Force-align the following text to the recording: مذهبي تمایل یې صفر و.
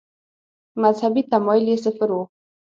مذهبي 0.81 1.21
تمایل 1.31 1.65
یې 1.71 1.77
صفر 1.85 2.09
و. 2.13 2.17